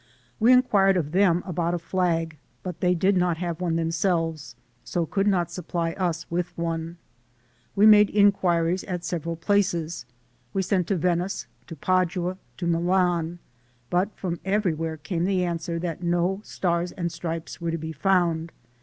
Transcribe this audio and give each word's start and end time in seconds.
We 0.39 0.51
inquired 0.51 0.97
of 0.97 1.11
them 1.11 1.43
about 1.45 1.75
a 1.75 1.77
flag, 1.77 2.35
but 2.63 2.79
they 2.79 2.95
did 2.95 3.15
not 3.15 3.37
have 3.37 3.61
one 3.61 3.75
themselves, 3.75 4.55
so 4.83 5.05
could 5.05 5.27
not 5.27 5.51
supply 5.51 5.91
us 5.91 6.25
with 6.31 6.57
one. 6.57 6.97
We 7.75 7.85
made 7.85 8.09
inquiries 8.09 8.83
at 8.85 9.03
several 9.05 9.35
places, 9.35 10.07
we 10.53 10.63
sent 10.63 10.87
to 10.87 10.95
Venice, 10.95 11.45
to 11.67 11.75
Padua, 11.75 12.39
to 12.57 12.65
Milan, 12.65 13.37
but 13.91 14.09
from 14.17 14.39
every 14.43 14.73
where 14.73 14.97
came 14.97 15.25
the 15.25 15.43
answer 15.43 15.77
that 15.77 16.01
no 16.01 16.41
Stars 16.43 16.91
and 16.93 17.11
Stripes 17.11 17.61
were 17.61 17.69
to 17.69 17.77
be 17.77 17.91
found. 17.91 18.51